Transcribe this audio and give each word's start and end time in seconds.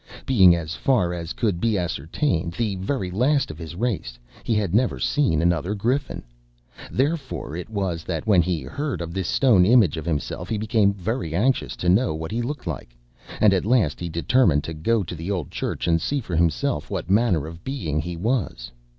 Being, 0.25 0.55
as 0.55 0.73
far 0.73 1.13
as 1.13 1.31
could 1.31 1.61
be 1.61 1.77
ascertained, 1.77 2.53
the 2.53 2.75
very 2.77 3.11
last 3.11 3.51
of 3.51 3.59
his 3.59 3.75
race, 3.75 4.17
he 4.43 4.55
had 4.55 4.73
never 4.73 4.97
seen 4.99 5.43
another 5.43 5.75
griffin. 5.75 6.23
Therefore 6.89 7.55
it 7.55 7.69
was, 7.69 8.03
that, 8.05 8.25
when 8.25 8.41
he 8.41 8.63
heard 8.63 8.99
of 8.99 9.13
this 9.13 9.27
stone 9.27 9.63
image 9.63 9.97
of 9.97 10.05
himself, 10.05 10.49
he 10.49 10.57
became 10.57 10.91
very 10.91 11.35
anxious 11.35 11.75
to 11.75 11.87
know 11.87 12.15
what 12.15 12.31
he 12.31 12.41
looked 12.41 12.65
like, 12.65 12.97
and 13.39 13.53
at 13.53 13.63
last 13.63 13.99
he 13.99 14.09
determined 14.09 14.63
to 14.63 14.73
go 14.73 15.03
to 15.03 15.13
the 15.13 15.29
old 15.29 15.51
church, 15.51 15.85
and 15.85 16.01
see 16.01 16.19
for 16.19 16.35
himself 16.35 16.89
what 16.89 17.07
manner 17.07 17.45
of 17.45 17.63
being 17.63 17.99
he 18.01 18.17
was. 18.17 18.71